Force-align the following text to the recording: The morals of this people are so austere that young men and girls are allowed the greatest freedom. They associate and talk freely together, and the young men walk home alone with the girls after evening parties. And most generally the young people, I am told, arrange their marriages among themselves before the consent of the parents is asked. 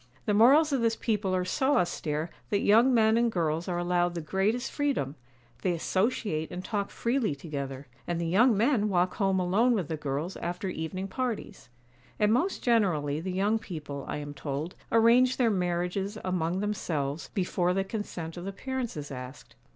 The 0.25 0.33
morals 0.33 0.73
of 0.73 0.81
this 0.81 0.95
people 0.95 1.35
are 1.35 1.45
so 1.45 1.77
austere 1.77 2.31
that 2.49 2.61
young 2.61 2.91
men 2.91 3.17
and 3.17 3.31
girls 3.31 3.67
are 3.67 3.77
allowed 3.77 4.15
the 4.15 4.19
greatest 4.21 4.71
freedom. 4.71 5.13
They 5.61 5.73
associate 5.73 6.49
and 6.49 6.65
talk 6.65 6.89
freely 6.89 7.35
together, 7.35 7.85
and 8.07 8.19
the 8.19 8.25
young 8.25 8.57
men 8.57 8.89
walk 8.89 9.17
home 9.17 9.39
alone 9.39 9.73
with 9.73 9.89
the 9.89 9.97
girls 9.97 10.37
after 10.37 10.69
evening 10.69 11.07
parties. 11.07 11.69
And 12.17 12.33
most 12.33 12.63
generally 12.63 13.19
the 13.19 13.31
young 13.31 13.59
people, 13.59 14.03
I 14.07 14.17
am 14.17 14.33
told, 14.33 14.73
arrange 14.91 15.37
their 15.37 15.51
marriages 15.51 16.17
among 16.25 16.61
themselves 16.61 17.29
before 17.35 17.75
the 17.75 17.83
consent 17.83 18.37
of 18.37 18.45
the 18.45 18.51
parents 18.51 18.97
is 18.97 19.11
asked. 19.11 19.53